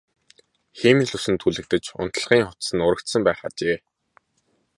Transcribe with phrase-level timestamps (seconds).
[0.79, 3.77] Хиймэл үс нь түлэгдэж унтлагын хувцас нь урагдсан байх ажээ.